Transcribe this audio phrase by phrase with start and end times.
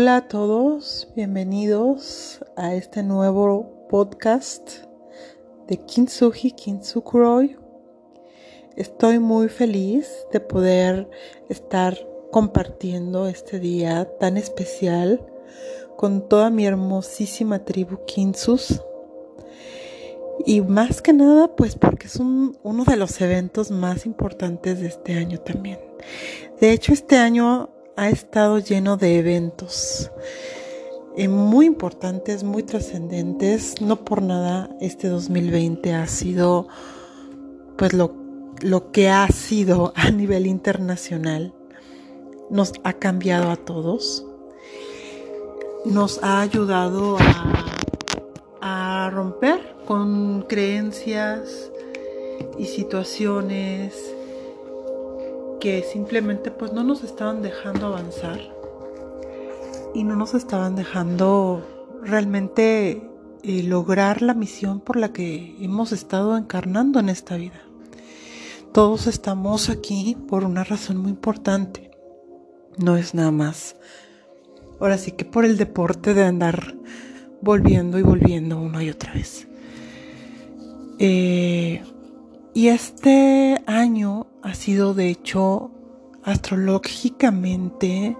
[0.00, 4.86] Hola a todos, bienvenidos a este nuevo podcast
[5.68, 7.58] de Kintsugi Kintsukuroi.
[8.76, 11.10] Estoy muy feliz de poder
[11.50, 11.98] estar
[12.32, 15.22] compartiendo este día tan especial
[15.98, 18.80] con toda mi hermosísima tribu Kintsus.
[20.46, 25.18] Y más que nada, pues porque es uno de los eventos más importantes de este
[25.18, 25.78] año también.
[26.58, 30.10] De hecho, este año ha estado lleno de eventos
[31.16, 33.80] eh, muy importantes, muy trascendentes.
[33.80, 36.68] No por nada este 2020 ha sido
[37.76, 38.14] pues lo,
[38.60, 41.54] lo que ha sido a nivel internacional.
[42.48, 44.24] Nos ha cambiado a todos.
[45.84, 51.70] Nos ha ayudado a, a romper con creencias
[52.58, 54.14] y situaciones
[55.60, 58.40] que simplemente pues no nos estaban dejando avanzar
[59.94, 61.62] y no nos estaban dejando
[62.02, 63.08] realmente
[63.42, 67.60] eh, lograr la misión por la que hemos estado encarnando en esta vida.
[68.72, 71.90] Todos estamos aquí por una razón muy importante.
[72.78, 73.76] No es nada más.
[74.80, 76.74] Ahora sí que por el deporte de andar
[77.42, 79.48] volviendo y volviendo una y otra vez.
[80.98, 81.82] Eh,
[82.54, 85.70] y este año ha sido de hecho
[86.22, 88.16] astrológicamente,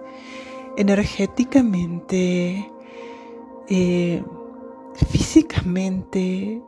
[0.77, 2.71] energéticamente,
[3.69, 4.23] eh,
[5.11, 6.62] físicamente,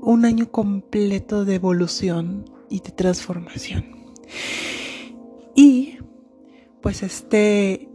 [0.00, 3.96] un año completo de evolución y de transformación.
[5.54, 5.98] Y
[6.80, 7.88] pues este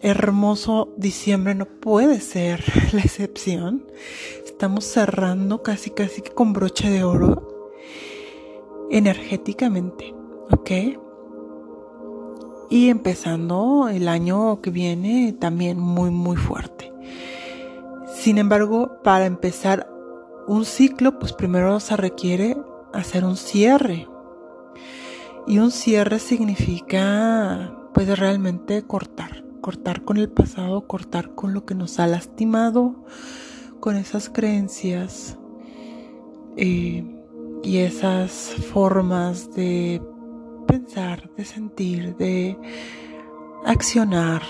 [0.00, 3.86] hermoso diciembre no puede ser la excepción.
[4.44, 7.70] Estamos cerrando casi casi con broche de oro
[8.90, 10.14] energéticamente,
[10.62, 10.70] ¿ok?
[12.70, 16.92] Y empezando el año que viene también muy, muy fuerte.
[18.14, 19.90] Sin embargo, para empezar
[20.46, 22.56] un ciclo, pues primero se requiere
[22.92, 24.08] hacer un cierre.
[25.48, 31.74] Y un cierre significa, pues realmente cortar, cortar con el pasado, cortar con lo que
[31.74, 33.04] nos ha lastimado,
[33.80, 35.36] con esas creencias.
[36.56, 37.18] Eh,
[37.64, 40.02] y esas formas de
[40.66, 42.56] pensar, de sentir, de
[43.64, 44.42] accionar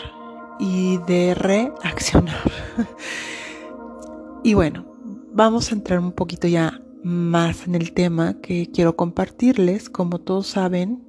[0.59, 2.51] y de reaccionar.
[4.45, 4.87] y bueno,
[5.33, 9.91] vamos a entrar un poquito ya más en el tema que quiero compartirles.
[9.91, 11.03] Como todos saben,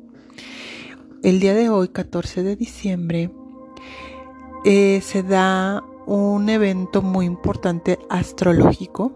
[1.24, 3.32] el día de hoy, 14 de diciembre,
[4.66, 9.12] eh, se da un evento muy importante astrológico.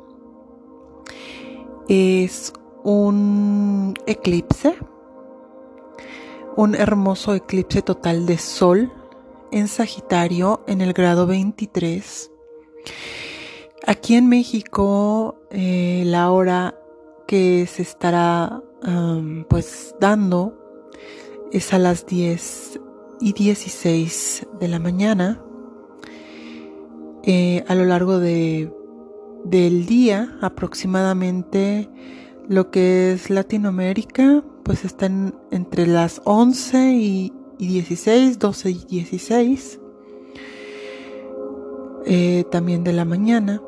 [1.90, 2.54] Es
[2.84, 4.78] un eclipse,
[6.58, 8.92] un hermoso eclipse total de sol
[9.52, 12.32] en Sagitario en el grado 23.
[13.86, 16.76] Aquí en México eh, la hora
[17.28, 18.62] que se estará
[19.50, 20.58] pues dando
[21.52, 22.80] es a las 10
[23.22, 25.42] y 16 de la mañana.
[27.24, 28.72] Eh, a lo largo de,
[29.44, 31.90] del día aproximadamente
[32.48, 39.80] lo que es Latinoamérica, pues están entre las 11 y, 16, 12 y 16.
[42.06, 43.62] Eh, también de la mañana.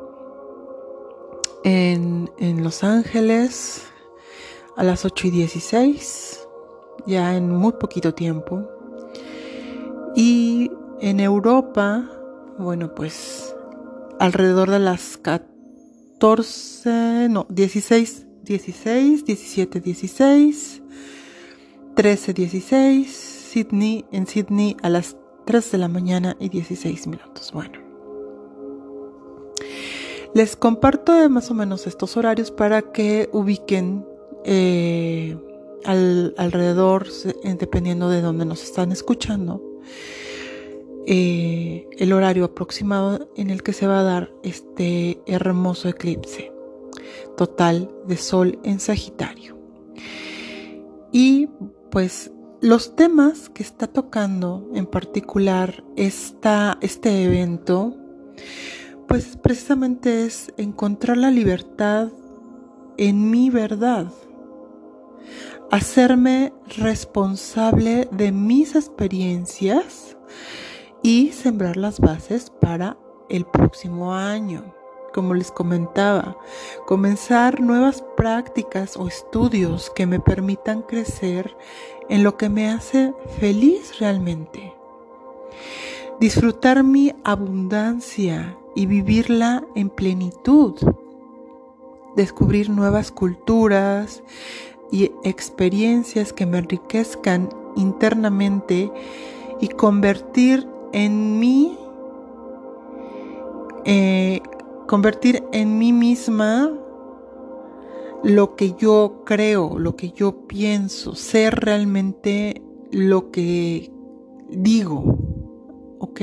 [1.64, 3.86] En, en, Los Ángeles
[4.76, 6.46] a las 8 y 16,
[7.06, 8.68] ya en muy poquito tiempo.
[10.14, 12.10] Y en Europa,
[12.58, 13.56] bueno, pues
[14.18, 20.82] alrededor de las 14, no, 16 16, 17, 16,
[21.94, 25.16] 13, 16, Sydney, en Sydney a las
[25.46, 27.52] 3 de la mañana y 16 minutos.
[27.52, 27.78] Bueno.
[30.34, 34.04] Les comparto más o menos estos horarios para que ubiquen
[34.44, 35.38] eh,
[35.84, 37.06] alrededor,
[37.44, 39.62] dependiendo de dónde nos están escuchando,
[41.06, 46.50] eh, el horario aproximado en el que se va a dar este hermoso eclipse
[47.36, 49.58] total de Sol en Sagitario.
[51.12, 51.48] Y
[51.90, 52.30] pues
[52.60, 57.96] los temas que está tocando en particular esta, este evento,
[59.08, 62.08] pues precisamente es encontrar la libertad
[62.96, 64.12] en mi verdad,
[65.70, 70.16] hacerme responsable de mis experiencias
[71.02, 72.98] y sembrar las bases para
[73.30, 74.79] el próximo año
[75.12, 76.36] como les comentaba,
[76.86, 81.56] comenzar nuevas prácticas o estudios que me permitan crecer
[82.08, 84.74] en lo que me hace feliz realmente.
[86.20, 90.74] disfrutar mi abundancia y vivirla en plenitud,
[92.14, 94.22] descubrir nuevas culturas
[94.92, 98.92] y experiencias que me enriquezcan internamente
[99.60, 101.78] y convertir en mí,
[103.84, 104.42] eh,
[104.90, 106.76] convertir en mí misma
[108.24, 112.60] lo que yo creo, lo que yo pienso, ser realmente
[112.90, 113.92] lo que
[114.48, 115.16] digo,
[116.00, 116.20] ¿ok?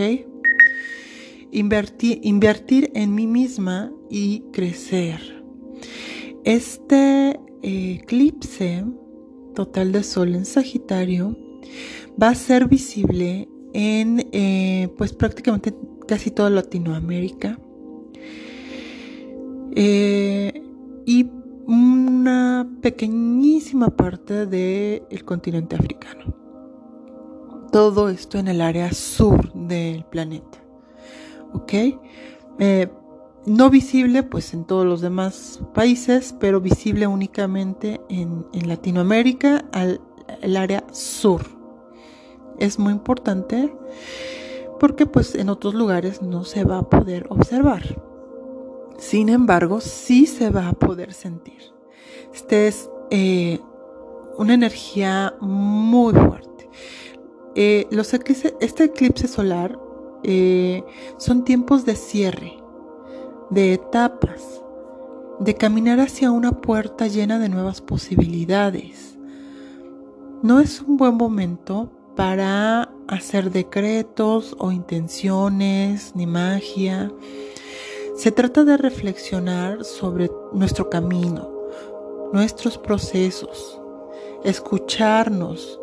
[1.51, 5.41] Invertir, invertir en mí misma y crecer.
[6.43, 8.83] Este eclipse
[9.55, 11.37] total de sol en Sagitario
[12.21, 15.73] va a ser visible en eh, pues prácticamente
[16.05, 17.57] casi toda Latinoamérica
[19.79, 20.63] eh,
[21.05, 21.29] y
[21.67, 26.33] una pequeñísima parte del continente africano.
[27.71, 30.57] Todo esto en el área sur del planeta.
[31.53, 31.73] ¿Ok?
[32.57, 32.87] Eh,
[33.45, 40.01] no visible pues en todos los demás países, pero visible únicamente en, Latinoamérica, al
[40.41, 41.43] el área sur.
[42.57, 43.71] Es muy importante
[44.79, 48.06] porque pues en otros lugares no se va a poder observar.
[48.97, 51.61] Sin embargo, sí se va a poder sentir.
[52.33, 53.59] Este es eh,
[54.37, 56.69] una energía muy fuerte.
[57.55, 59.79] Eh, los este eclipse solar
[60.23, 60.83] eh,
[61.17, 62.57] son tiempos de cierre,
[63.49, 64.61] de etapas,
[65.39, 69.17] de caminar hacia una puerta llena de nuevas posibilidades.
[70.43, 77.11] No es un buen momento para hacer decretos o intenciones ni magia.
[78.17, 81.51] Se trata de reflexionar sobre nuestro camino,
[82.33, 83.79] nuestros procesos,
[84.43, 85.79] escucharnos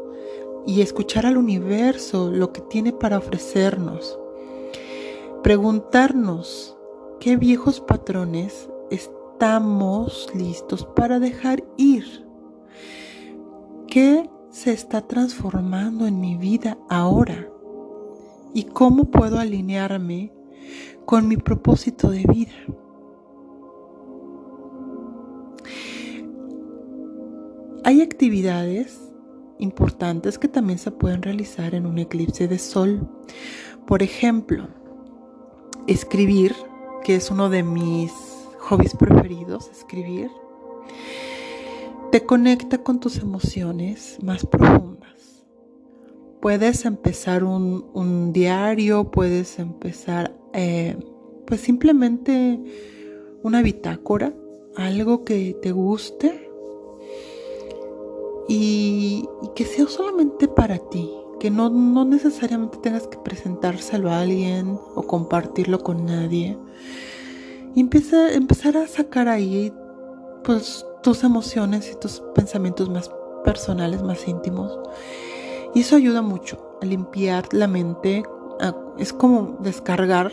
[0.67, 4.19] y escuchar al universo lo que tiene para ofrecernos.
[5.45, 6.77] Preguntarnos
[7.21, 12.27] qué viejos patrones estamos listos para dejar ir.
[13.87, 17.49] ¿Qué se está transformando en mi vida ahora?
[18.55, 20.34] ¿Y cómo puedo alinearme
[21.05, 22.53] con mi propósito de vida.
[27.85, 29.13] Hay actividades
[29.59, 33.09] importantes que también se pueden realizar en un eclipse de sol.
[33.87, 34.69] Por ejemplo,
[35.87, 36.55] escribir,
[37.03, 38.13] que es uno de mis
[38.61, 40.31] hobbies preferidos, escribir,
[42.11, 45.14] te conecta con tus emociones más profundas.
[46.45, 50.95] Puedes empezar un, diario, puedes empezar eh,
[51.47, 52.61] pues simplemente
[53.43, 54.35] una bitácora,
[54.77, 56.51] algo que te guste
[58.47, 59.27] y,
[59.57, 61.11] que sea solamente para ti,
[61.41, 66.59] que no, no, necesariamente tengas que presentárselo a alguien o compartirlo con nadie.
[67.75, 69.73] Y empieza, empezar a sacar ahí
[70.45, 73.11] pues tus emociones y tus pensamientos más
[73.47, 74.79] personales, más íntimos.
[75.75, 78.23] Y eso ayuda mucho a limpiar la mente
[78.99, 80.33] es como descargar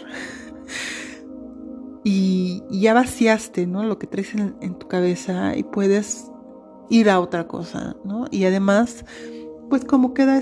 [2.04, 3.84] y, ya vaciaste, ¿no?
[3.84, 6.28] Lo que traes en, tu cabeza y puedes
[6.90, 8.26] ir a otra cosa, ¿no?
[8.32, 9.06] Y además,
[9.70, 10.42] pues como queda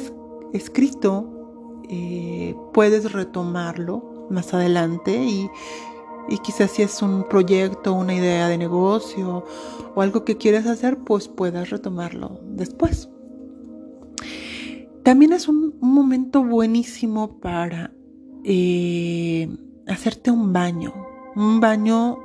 [0.53, 5.49] escrito, eh, puedes retomarlo más adelante y,
[6.29, 9.43] y quizás si es un proyecto, una idea de negocio
[9.95, 13.09] o algo que quieres hacer, pues puedas retomarlo después.
[15.09, 17.91] También es un, momento buenísimo para
[18.43, 19.49] eh,
[19.87, 20.93] hacerte un baño,
[21.35, 22.19] un baño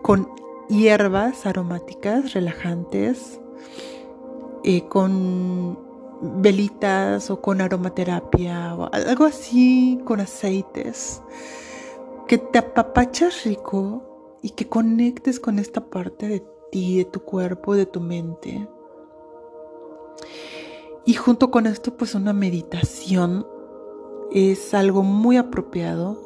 [0.00, 0.28] con
[0.68, 3.40] hierbas aromáticas, relajantes,
[4.62, 5.76] eh, con
[6.40, 11.22] velitas o con aromaterapia o algo así con aceites,
[12.28, 17.74] que te apapachas rico y que conectes con esta parte de ti, de tu cuerpo,
[17.74, 18.68] de tu mente.
[21.06, 23.46] Y junto con esto, pues una meditación
[24.32, 26.18] es algo muy apropiado.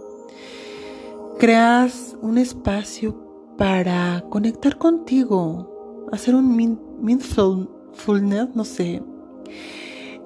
[1.38, 3.14] Creas un espacio
[3.56, 6.54] para conectar contigo, hacer un
[7.00, 9.02] mindfulness, no sé.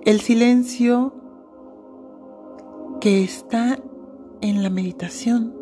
[0.04, 1.14] El silencio
[3.00, 3.78] que está
[4.42, 5.54] en la meditación,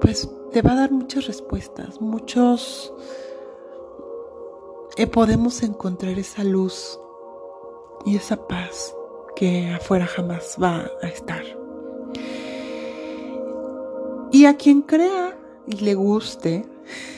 [0.00, 2.92] pues te va a dar muchas respuestas, muchos
[5.10, 6.98] podemos encontrar esa luz
[8.06, 8.94] y esa paz
[9.34, 11.42] que afuera jamás va a estar.
[14.30, 15.36] Y a quien crea
[15.66, 16.64] y le guste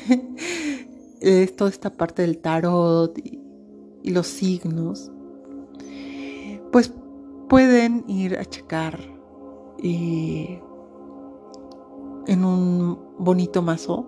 [1.57, 3.43] toda esta parte del tarot y,
[4.05, 5.11] los signos,
[6.71, 6.93] pues
[7.49, 9.01] pueden ir a checar
[9.83, 10.61] y
[12.29, 14.07] en un bonito mazo,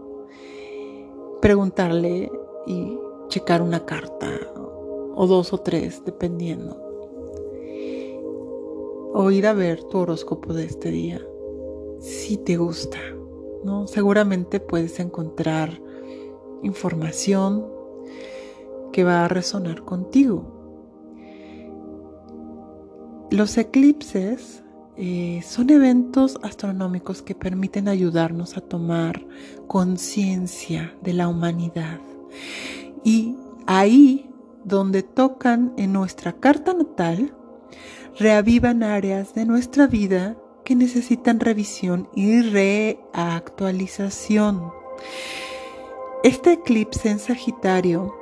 [1.42, 2.30] preguntarle
[2.66, 2.96] y
[3.28, 4.30] checar una carta
[5.14, 6.76] o dos o tres, dependiendo.
[9.14, 11.20] O ir a ver tu horóscopo de este día,
[12.00, 12.98] si te gusta,
[13.64, 13.86] ¿no?
[13.86, 15.80] Seguramente puedes encontrar
[16.62, 17.66] información
[18.92, 20.58] que va a resonar contigo.
[23.30, 24.62] Los eclipses
[24.96, 29.26] eh, son eventos astronómicos que permiten ayudarnos a tomar
[29.66, 32.00] conciencia de la humanidad.
[33.04, 33.36] Y
[33.66, 34.30] ahí
[34.64, 37.34] donde tocan en nuestra carta natal,
[38.18, 44.70] reavivan áreas de nuestra vida que necesitan revisión y reactualización.
[46.22, 48.14] Este eclipse en Sagitario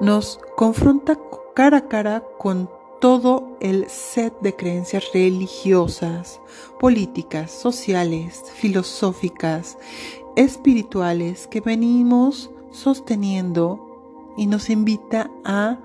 [0.00, 1.18] nos confronta
[1.54, 2.70] cara a cara con
[3.00, 6.40] todo el set de creencias religiosas,
[6.78, 9.76] políticas, sociales, filosóficas,
[10.36, 15.78] espirituales que venimos sosteniendo y nos invita a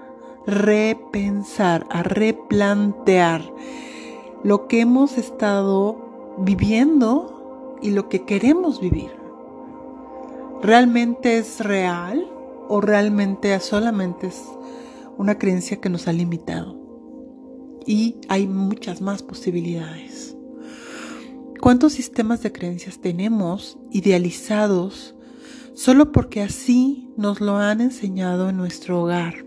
[0.45, 3.53] repensar, a replantear
[4.43, 9.11] lo que hemos estado viviendo y lo que queremos vivir.
[10.61, 12.27] ¿Realmente es real
[12.67, 14.43] o realmente solamente es
[15.17, 16.87] una creencia que nos ha limitado?
[17.87, 20.35] y hay muchas más posibilidades.
[21.59, 25.15] ¿Cuántos sistemas de creencias tenemos idealizados
[25.77, 29.45] solo porque así nos lo han enseñado en nuestro hogar?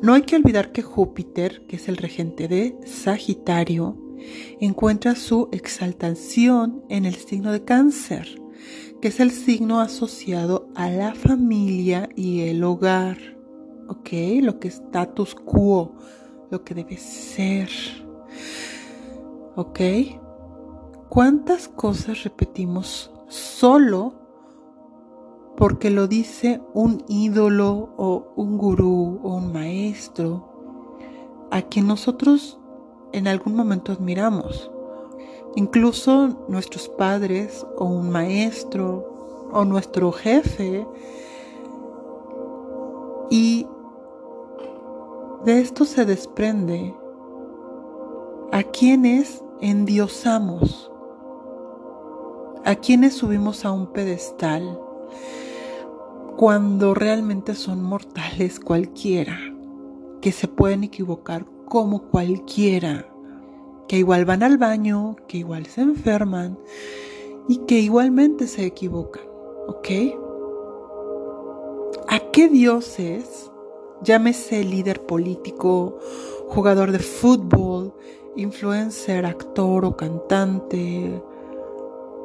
[0.00, 3.98] No hay que olvidar que Júpiter, que es el regente de Sagitario,
[4.58, 8.40] encuentra su exaltación en el signo de cáncer,
[9.02, 13.18] que es el signo asociado a la familia y el hogar.
[13.88, 14.08] ¿Ok?
[14.40, 15.96] Lo que es status quo,
[16.50, 17.68] lo que debe ser.
[19.54, 19.80] ¿Ok?
[21.10, 24.19] ¿Cuántas cosas repetimos solo
[25.60, 30.48] porque lo dice un ídolo o un gurú o un maestro
[31.50, 32.58] a quien nosotros
[33.12, 34.70] en algún momento admiramos?
[35.56, 40.86] Incluso nuestros padres o un maestro o nuestro jefe.
[43.28, 43.66] Y
[45.44, 46.94] de esto se desprende
[48.50, 50.90] a quienes endiosamos,
[52.64, 54.80] a quienes subimos a un pedestal,
[56.40, 59.38] cuando realmente son mortales cualquiera,
[60.22, 63.06] que se pueden equivocar como cualquiera,
[63.86, 66.58] que igual van al baño, que igual se enferman
[67.46, 69.24] y que igualmente se equivocan,
[69.68, 69.88] ¿ok?
[72.08, 73.50] ¿A qué dioses
[74.02, 75.98] Llámese líder político,
[76.48, 77.92] jugador de fútbol,
[78.34, 81.22] influencer, actor o cantante.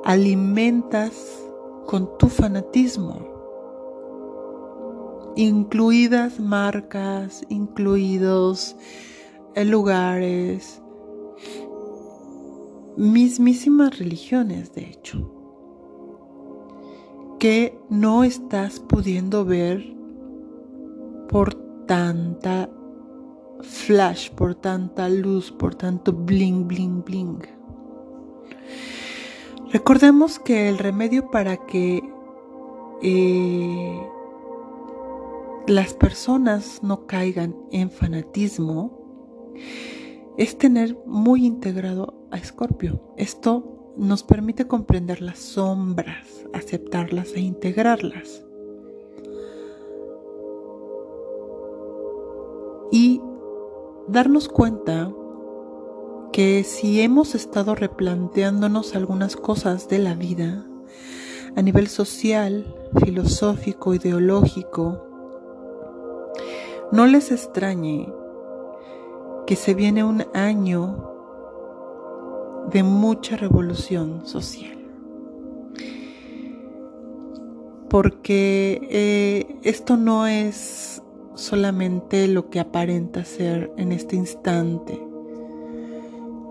[0.06, 1.44] Alimentas
[1.86, 3.35] con tu fanatismo.
[5.36, 8.76] Incluidas marcas, incluidos
[9.64, 10.82] lugares,
[12.98, 15.32] mismísimas religiones, de hecho,
[17.40, 19.96] que no estás pudiendo ver
[21.30, 21.54] por
[21.86, 22.70] tanta
[23.62, 27.40] flash, por tanta luz, por tanto bling, bling, bling.
[29.72, 32.02] Recordemos que el remedio para que
[33.02, 34.10] eh,
[35.68, 39.54] las personas no caigan en fanatismo
[40.38, 43.14] es tener muy integrado a Escorpio.
[43.18, 48.46] Esto nos permite comprender las sombras, aceptarlas e integrarlas.
[52.96, 53.22] y
[54.08, 55.12] darnos cuenta
[56.32, 60.66] que si hemos estado replanteándonos algunas cosas de la vida
[61.58, 65.15] a nivel social, filosófico, ideológico,
[66.96, 68.08] no les extrañe
[69.46, 71.12] que se viene un año
[72.72, 74.78] de mucha revolución social.
[77.90, 84.98] Porque eh, esto no es solamente lo que aparenta ser en este instante.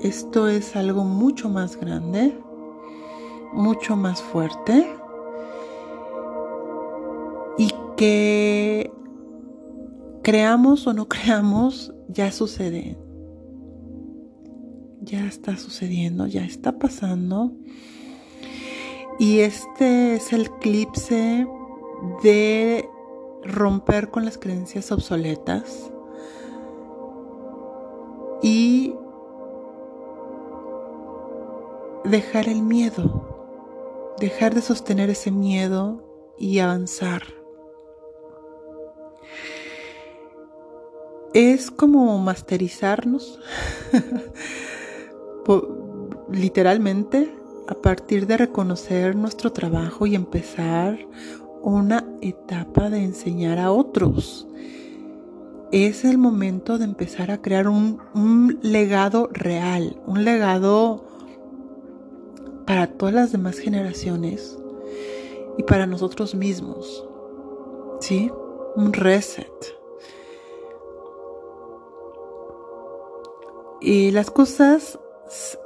[0.02, 2.38] Esto es algo mucho más grande,
[3.54, 4.94] mucho más fuerte
[7.56, 8.92] y que
[10.25, 12.99] creamos o no creamos, ya sucede.
[15.02, 17.52] Ya está sucediendo, ya está pasando.
[19.19, 21.47] Y este es el eclipse
[22.23, 22.88] de
[23.45, 25.93] romper con las creencias obsoletas
[28.43, 28.95] y
[32.04, 37.43] dejar el miedo, dejar de sostener ese miedo y avanzar.
[41.35, 43.41] Es como masterizarnos,
[46.33, 47.35] literalmente,
[47.67, 50.97] a partir de reconocer nuestro trabajo y empezar
[51.61, 54.47] una etapa de enseñar a otros.
[55.73, 61.05] Es el momento de empezar a crear un, legado real, un legado
[62.64, 64.57] para todas las demás generaciones
[65.59, 67.05] y para nosotros mismos.
[67.99, 68.31] ¿Sí?
[68.76, 69.84] Un reset.
[73.87, 74.99] Las cosas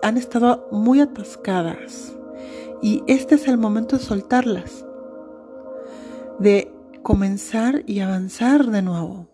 [0.03, 2.17] han estado muy atascadas
[2.83, 4.85] y este es el momento de soltarlas,
[6.41, 6.73] de
[7.05, 9.29] comenzar y avanzar de nuevo,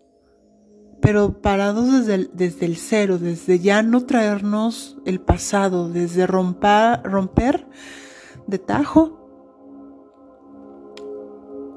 [1.00, 7.02] pero parados desde el, desde el cero, desde ya no traernos el pasado, desde romper,
[7.04, 7.66] romper
[8.46, 9.18] de tajo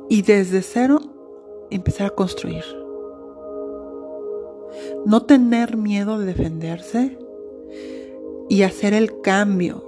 [0.10, 1.00] y desde cero
[1.70, 2.87] empezar a construir.
[5.08, 7.18] No tener miedo de defenderse,
[8.50, 9.84] y hacer el cambio,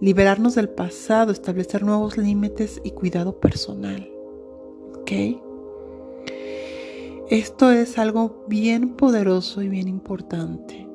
[0.00, 4.10] liberarnos del pasado, establecer nuevos límites y cuidado personal.
[5.00, 5.12] ¿Ok?
[7.30, 10.88] Esto es algo bien poderoso y bien importante,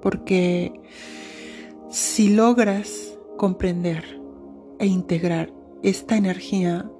[0.00, 0.80] porque
[1.90, 4.20] si logras comprender
[4.78, 6.90] e integrar esta energía,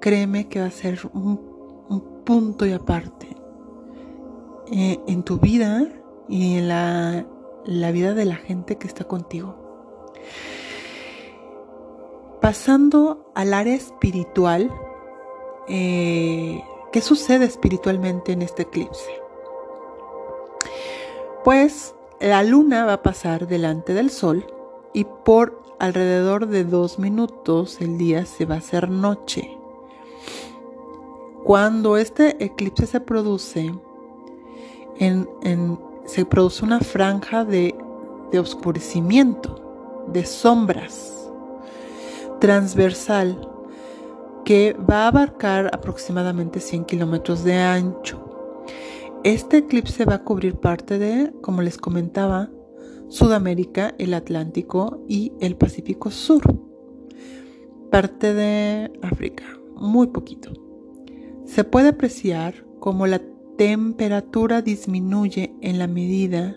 [0.00, 1.56] créeme que va a ser un,
[2.26, 3.35] punto y aparte
[4.70, 5.86] eh, en tu vida
[6.28, 9.66] y en la vida de la gente que está contigo.
[12.40, 14.70] Pasando al área espiritual,
[15.68, 19.10] eh, ¿qué sucede espiritualmente en este eclipse?
[21.42, 24.46] Pues la luna va a pasar delante del sol
[24.92, 29.58] y por alrededor de dos minutos el día se va a hacer noche.
[31.44, 33.74] Cuando este eclipse se produce
[36.06, 37.74] se produce una franja de,
[38.32, 41.30] de oscurecimiento, de sombras,
[42.40, 43.48] transversal,
[44.44, 48.22] que va a abarcar aproximadamente 100 kilómetros de ancho.
[49.24, 52.50] Este eclipse va a cubrir parte de, como les comentaba,
[53.08, 56.42] Sudamérica, el Atlántico y el Pacífico Sur.
[57.90, 60.52] Parte de África, muy poquito.
[61.44, 63.20] Se puede apreciar como la
[63.56, 66.56] temperatura disminuye en la medida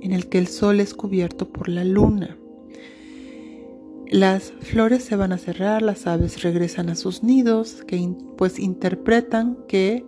[0.00, 2.36] en el que el sol es cubierto por la luna.
[4.10, 9.58] Las flores se van a cerrar, las aves regresan a sus nidos, que pues interpretan
[9.68, 10.04] que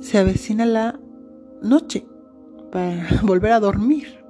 [0.00, 0.98] se avecina la
[1.62, 2.06] noche
[2.72, 4.24] para volver a dormir.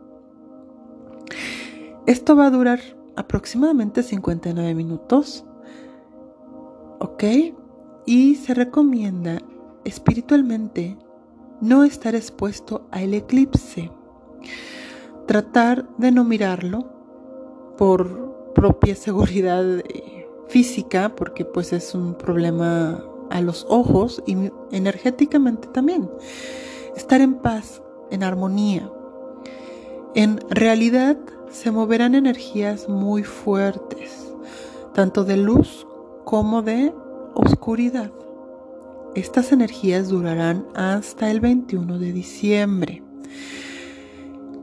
[2.06, 2.80] Esto va a durar
[3.16, 5.44] aproximadamente 59 minutos.
[6.98, 7.24] ¿Ok?
[8.06, 9.42] Y se recomienda
[9.86, 10.96] espiritualmente
[11.60, 13.90] no estar expuesto al eclipse.
[15.26, 16.86] Tratar de no mirarlo
[17.78, 24.36] por propia seguridad eh, física, porque pues es un problema a los ojos y
[24.70, 26.10] energéticamente también.
[26.96, 28.90] Estar en paz, en armonía.
[30.14, 31.18] En realidad
[31.50, 34.32] se moverán energías muy fuertes,
[34.94, 35.86] tanto de luz
[36.24, 36.94] como de
[37.34, 38.10] oscuridad.
[39.16, 43.02] Estas energías durarán hasta el 21 de diciembre,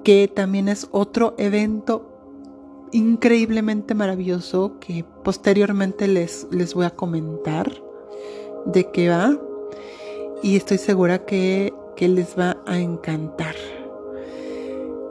[0.04, 7.74] que también es otro evento increíblemente maravilloso que posteriormente les, les voy a comentar
[8.68, 9.36] de qué va
[10.44, 13.56] y estoy segura que, les va a encantar.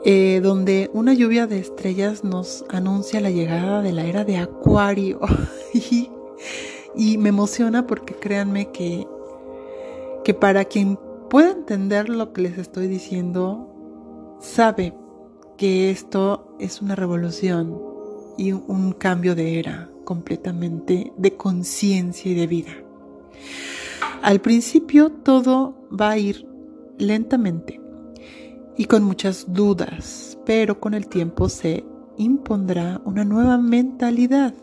[0.05, 5.19] Eh, donde una lluvia de estrellas nos anuncia la llegada de la era de Acuario.
[5.73, 6.11] y,
[6.95, 9.07] y, me emociona porque créanme que
[10.23, 10.97] que para quien
[11.29, 14.93] pueda entender lo que les estoy diciendo, sabe
[15.57, 17.79] que esto es una revolución
[18.37, 22.71] y un cambio de era completamente de conciencia y de vida.
[24.21, 26.47] Al principio todo va a ir
[26.97, 27.81] lentamente
[28.77, 31.83] y con muchas dudas, pero con el tiempo se
[32.17, 34.53] impondrá una nueva mentalidad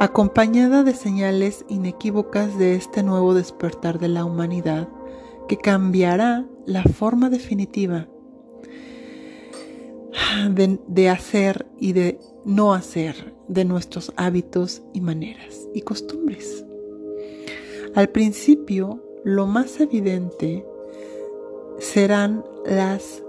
[0.00, 4.88] acompañada de señales inequívocas de este nuevo despertar de la humanidad
[5.48, 8.08] que cambiará la forma definitiva
[10.50, 16.64] de, hacer y de no hacer de nuestros hábitos y maneras y costumbres.
[17.94, 20.64] Al principio, lo más evidente
[21.78, 23.22] serán las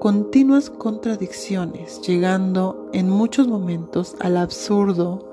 [0.00, 5.27] continuas contradicciones, llegando en muchos momentos al absurdo.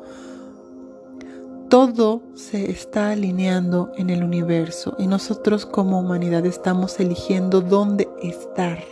[1.70, 8.84] Todo se está alineando en el universo y nosotros como humanidad estamos eligiendo dónde estar.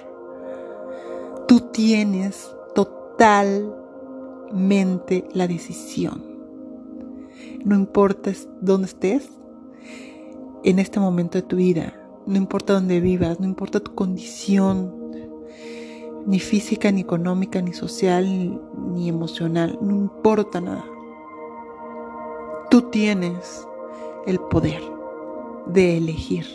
[1.48, 6.24] Tú tienes totalmente la decisión.
[7.64, 9.30] No importa dónde estés
[10.64, 11.94] en este momento de tu vida,
[12.26, 15.04] no importa dónde vivas, no importa tu condición,
[16.26, 18.60] ni física, ni económica, ni social,
[18.94, 20.86] ni emocional, no importa nada.
[22.74, 23.68] Tú tienes
[24.26, 24.82] el poder
[25.68, 26.48] de elegir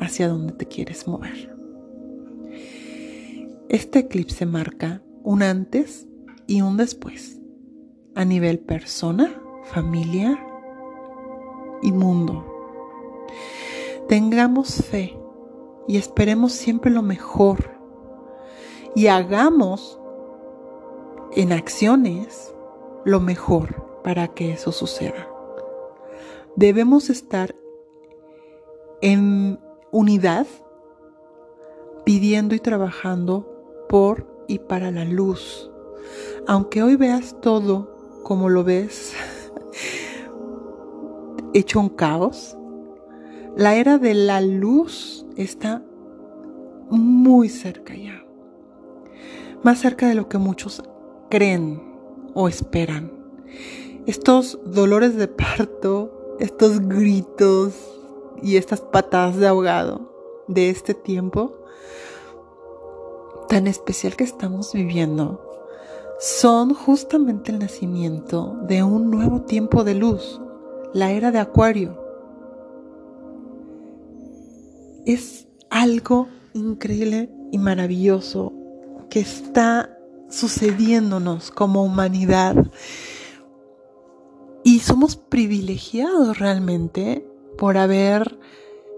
[0.00, 1.56] hacia dónde te quieres mover.
[3.70, 6.06] Este eclipse marca un antes
[6.46, 7.40] y un después
[8.14, 9.32] a nivel persona,
[9.64, 10.46] familia
[11.80, 12.44] y mundo.
[14.10, 15.18] Tengamos fe
[15.88, 17.80] y esperemos siempre lo mejor
[18.94, 19.98] y hagamos
[21.34, 22.54] en acciones
[23.06, 25.31] lo mejor para que eso suceda.
[26.56, 27.54] Debemos estar
[29.00, 29.58] en
[29.90, 30.46] unidad
[32.04, 35.70] pidiendo y trabajando por y para la luz.
[36.46, 39.14] Aunque hoy veas todo como lo ves,
[41.54, 42.56] hecho un caos,
[43.56, 45.82] la era de la luz está
[46.90, 48.24] muy cerca ya.
[49.62, 50.82] Más cerca de lo que muchos
[51.30, 51.82] creen
[52.34, 53.12] o esperan.
[54.06, 57.72] Estos dolores de parto, estos gritos
[58.42, 61.56] y estas patadas de ahogado de este tiempo
[63.48, 65.40] tan especial que estamos viviendo
[66.18, 70.40] son justamente el nacimiento de un nuevo tiempo de luz,
[70.92, 71.96] la era de Acuario.
[75.06, 78.52] Es algo increíble y maravilloso
[79.10, 79.96] que está
[80.28, 82.56] sucediéndonos como humanidad.
[84.64, 87.26] Y somos privilegiados realmente
[87.58, 88.38] por haber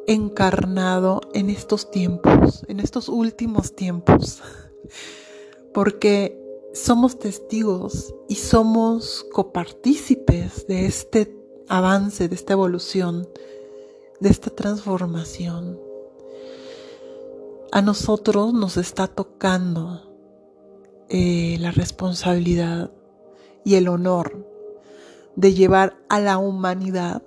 [0.06, 4.42] encarnado en estos tiempos, en estos últimos tiempos.
[5.74, 6.40] Porque
[6.74, 11.34] somos testigos y somos copartícipes de este
[11.68, 13.28] avance, de esta evolución,
[14.20, 15.80] de esta transformación.
[17.72, 20.02] A nosotros nos está tocando
[21.08, 22.92] eh, la responsabilidad
[23.64, 24.53] y el honor
[25.36, 27.22] de llevar a la humanidad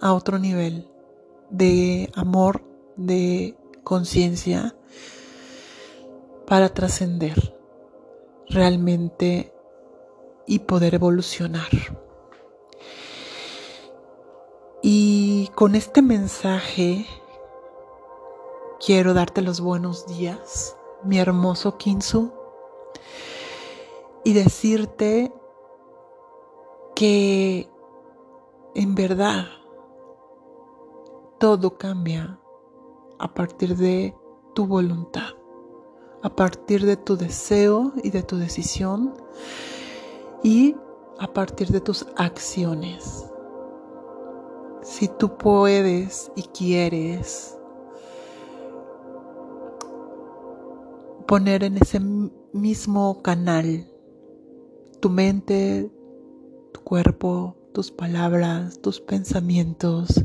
[0.00, 0.88] a otro nivel
[1.50, 2.62] de amor,
[2.96, 4.74] de conciencia,
[6.46, 7.54] para trascender
[8.48, 9.52] realmente
[10.46, 11.68] y poder evolucionar.
[14.82, 17.06] Y con este mensaje
[18.84, 22.32] quiero darte los buenos días, mi hermoso Kinsu,
[24.24, 25.32] y decirte
[26.96, 27.70] que
[28.74, 29.44] en verdad
[31.38, 32.40] todo cambia
[33.20, 34.16] a partir de
[34.54, 35.36] tu voluntad
[36.26, 39.14] a partir de tu deseo y de tu decisión
[40.42, 40.74] y
[41.20, 43.30] a partir de tus acciones.
[44.82, 47.56] Si tú puedes y quieres
[51.28, 52.00] poner en ese
[52.52, 53.88] mismo canal
[54.98, 55.92] tu mente,
[56.86, 60.24] cuerpo, tus palabras, tus pensamientos,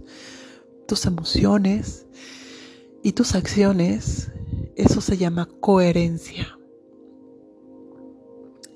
[0.88, 2.06] tus emociones
[3.02, 4.32] y tus acciones,
[4.76, 6.60] eso se llama coherencia.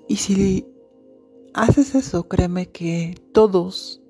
[0.07, 0.65] Y si
[1.53, 4.01] haces eso, créeme que todos,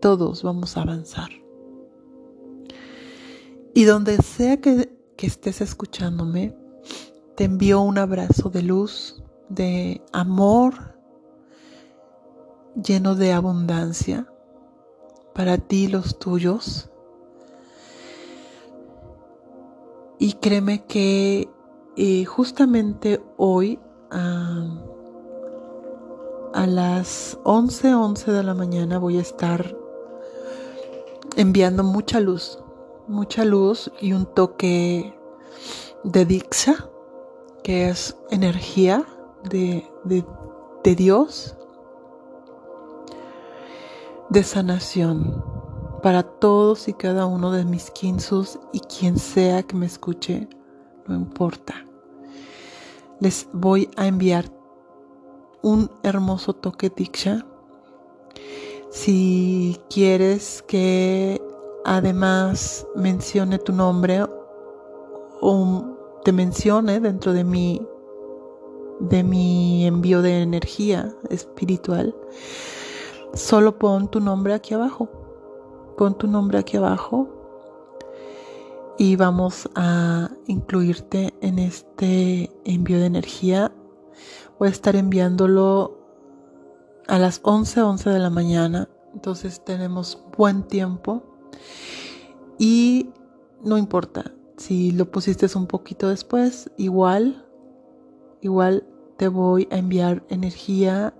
[0.00, 1.30] todos vamos a avanzar.
[3.72, 6.54] Y donde sea que, que estés escuchándome,
[7.34, 10.93] te envío un abrazo de luz, de amor,
[12.74, 14.26] lleno de abundancia
[15.34, 16.90] para ti y los tuyos.
[20.18, 21.48] Y créeme que
[21.96, 23.78] eh, justamente hoy
[26.54, 29.76] a las 11:11 11 de la mañana voy a estar
[31.36, 32.60] enviando mucha luz,
[33.08, 35.18] mucha luz y un toque
[36.04, 36.88] de Dixa,
[37.64, 39.04] que es energía
[39.50, 40.24] de, de,
[40.84, 41.56] de Dios,
[44.34, 45.44] de sanación
[46.02, 50.48] para todos y cada uno de mis kinsus y quien sea que me escuche,
[51.06, 51.86] no importa.
[53.20, 54.46] Les voy a enviar
[55.62, 57.46] un hermoso toque Diksha.
[58.90, 61.40] Si quieres que
[61.84, 64.26] además mencione tu nombre
[65.42, 65.84] o
[66.24, 67.86] te mencione dentro de mi
[68.98, 72.16] de mi envío de energía espiritual,
[73.34, 75.08] solo pon tu nombre aquí abajo.
[75.96, 77.28] Pon tu nombre aquí abajo
[78.98, 83.72] y vamos a incluirte en este envío de energía.
[84.58, 85.98] Voy a estar enviándolo
[87.06, 88.88] a las 11, 11 de la mañana.
[89.12, 91.22] Entonces tenemos buen tiempo.
[92.58, 93.10] Y
[93.62, 97.44] no importa, si lo pusiste un poquito después, igual,
[98.40, 101.14] igual te voy a enviar energía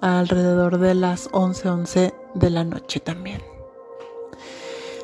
[0.00, 3.42] alrededor de las 11, 11 de la noche también.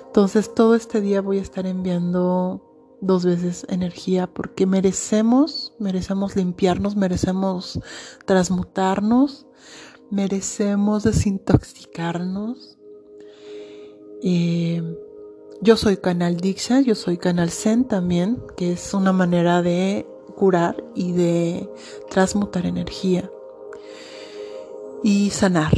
[0.06, 2.62] Entonces todo este día voy a estar enviando
[3.00, 7.78] dos veces energía porque merecemos, merecemos limpiarnos, merecemos
[8.24, 9.46] transmutarnos,
[10.10, 12.78] merecemos desintoxicarnos.
[14.22, 14.82] Eh,
[15.60, 20.06] yo soy canal Diksha, yo soy canal Zen también, que es una manera de
[20.36, 21.70] curar y de
[22.08, 23.30] transmutar energía
[25.06, 25.70] y sanar,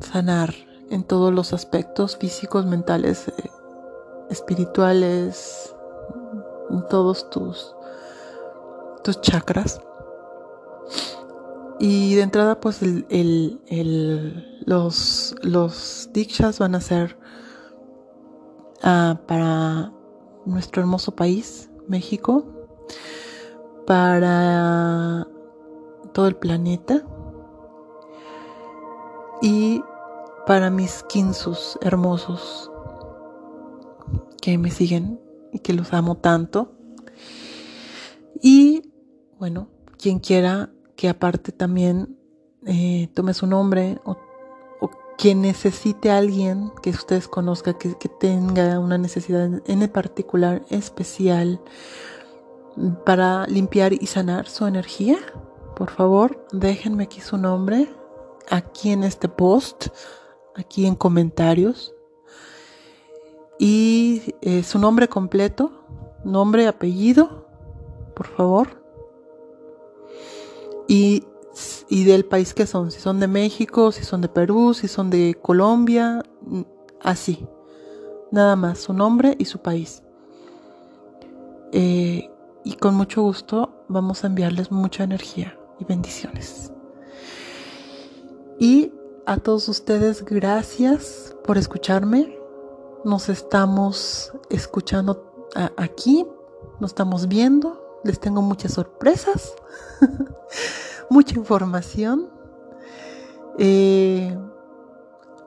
[0.00, 0.54] sanar
[0.88, 3.50] en todos los aspectos físicos, mentales, eh,
[4.30, 5.76] espirituales,
[6.70, 7.76] en todos tus,
[9.04, 9.82] tus chakras.
[11.78, 13.60] Y de entrada, pues el,
[14.64, 17.18] los, los dikshas van a ser
[18.82, 19.92] ah, para
[20.46, 22.46] nuestro hermoso país, México,
[23.86, 25.28] para
[26.14, 27.04] todo el planeta
[29.40, 29.82] y
[30.46, 32.70] para mis kinsus hermosos
[34.40, 35.20] que me siguen
[35.52, 36.72] y que los amo tanto.
[38.40, 38.82] Y
[39.38, 42.16] bueno, quien quiera que aparte también
[42.66, 44.16] eh, tome su nombre o,
[45.18, 51.60] quien necesite a alguien que ustedes conozcan que, que tenga una necesidad en particular especial
[53.04, 55.18] para limpiar y sanar su energía,
[55.74, 57.88] por favor déjenme aquí su nombre
[58.50, 59.88] aquí en este post
[60.58, 61.94] aquí en comentarios.
[63.58, 65.72] Y eh, su nombre completo,
[66.24, 67.46] nombre, apellido,
[68.14, 68.82] por favor.
[70.86, 71.24] Y,
[71.88, 75.10] y del país que son, si son de México, si son de Perú, si son
[75.10, 76.22] de Colombia,
[77.00, 77.46] así.
[78.30, 80.02] Nada más, su nombre y su país.
[81.72, 82.30] Eh,
[82.64, 86.72] y con mucho gusto vamos a enviarles mucha energía y bendiciones.
[88.58, 88.92] Y
[89.24, 92.36] a todos ustedes, gracias por escucharme.
[93.04, 96.26] Nos estamos escuchando aquí,
[96.80, 98.00] nos estamos viendo.
[98.04, 99.54] Les tengo muchas sorpresas,
[101.10, 102.30] mucha información.
[103.58, 104.36] Eh,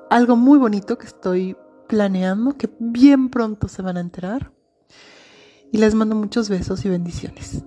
[0.09, 4.51] algo muy bonito que estoy planeando, que bien pronto se van a enterar.
[5.71, 7.63] Y les mando muchos besos y bendiciones.